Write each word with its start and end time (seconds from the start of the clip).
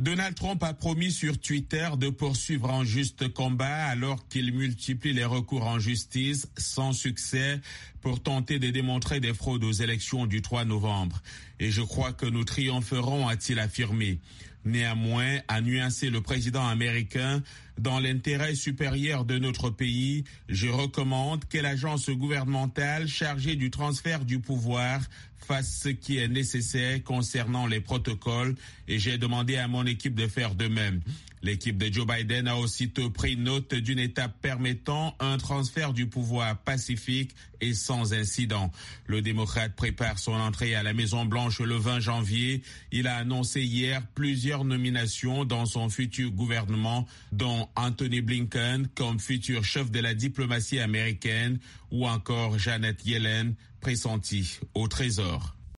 Donald 0.00 0.34
Trump 0.34 0.62
a 0.62 0.72
promis 0.72 1.12
sur 1.12 1.38
Twitter 1.38 1.86
de 1.98 2.08
poursuivre 2.08 2.70
en 2.70 2.84
juste 2.84 3.28
combat 3.34 3.84
alors 3.84 4.26
qu'il 4.28 4.54
multiplie 4.54 5.12
les 5.12 5.26
recours 5.26 5.66
en 5.66 5.78
justice 5.78 6.48
sans 6.56 6.94
succès 6.94 7.60
pour 8.00 8.22
tenter 8.22 8.58
de 8.58 8.70
démontrer 8.70 9.20
des 9.20 9.34
fraudes 9.34 9.62
aux 9.62 9.72
élections 9.72 10.24
du 10.24 10.40
3 10.40 10.64
novembre. 10.64 11.20
Et 11.58 11.70
je 11.70 11.82
crois 11.82 12.14
que 12.14 12.24
nous 12.24 12.44
triompherons, 12.44 13.28
a-t-il 13.28 13.58
affirmé. 13.58 14.18
Néanmoins, 14.64 15.38
a 15.48 15.60
nuancé 15.60 16.10
le 16.10 16.20
président 16.20 16.66
américain, 16.66 17.42
dans 17.78 17.98
l'intérêt 17.98 18.54
supérieur 18.54 19.24
de 19.24 19.38
notre 19.38 19.70
pays, 19.70 20.24
je 20.50 20.68
recommande 20.68 21.46
que 21.46 21.56
l'agence 21.56 22.10
gouvernementale 22.10 23.08
chargée 23.08 23.56
du 23.56 23.70
transfert 23.70 24.24
du 24.24 24.38
pouvoir 24.38 25.00
fasse 25.38 25.80
ce 25.82 25.88
qui 25.88 26.18
est 26.18 26.28
nécessaire 26.28 27.02
concernant 27.02 27.66
les 27.66 27.80
protocoles 27.80 28.54
et 28.86 28.98
j'ai 28.98 29.16
demandé 29.16 29.56
à 29.56 29.66
mon 29.66 29.86
équipe 29.86 30.14
de 30.14 30.26
faire 30.28 30.54
de 30.54 30.68
même. 30.68 31.00
L'équipe 31.42 31.78
de 31.78 31.90
Joe 31.90 32.06
Biden 32.06 32.48
a 32.48 32.56
aussitôt 32.56 33.08
pris 33.08 33.36
note 33.36 33.74
d'une 33.74 33.98
étape 33.98 34.40
permettant 34.42 35.16
un 35.20 35.38
transfert 35.38 35.94
du 35.94 36.06
pouvoir 36.06 36.58
pacifique 36.58 37.34
et 37.62 37.72
sans 37.72 38.12
incident. 38.12 38.70
Le 39.06 39.22
démocrate 39.22 39.74
prépare 39.74 40.18
son 40.18 40.34
entrée 40.34 40.74
à 40.74 40.82
la 40.82 40.92
Maison 40.92 41.24
Blanche 41.24 41.60
le 41.60 41.76
20 41.76 42.00
janvier. 42.00 42.62
Il 42.92 43.06
a 43.06 43.16
annoncé 43.16 43.62
hier 43.62 44.06
plusieurs 44.14 44.64
nominations 44.64 45.46
dans 45.46 45.64
son 45.64 45.88
futur 45.88 46.30
gouvernement, 46.30 47.06
dont 47.32 47.68
Anthony 47.74 48.20
Blinken 48.20 48.88
comme 48.94 49.18
futur 49.18 49.64
chef 49.64 49.90
de 49.90 50.00
la 50.00 50.12
diplomatie 50.14 50.78
américaine 50.78 51.58
ou 51.90 52.06
encore 52.06 52.58
Janet 52.58 53.04
Yellen 53.06 53.54
pressentie 53.80 54.60
au 54.74 54.88
Trésor. 54.88 55.56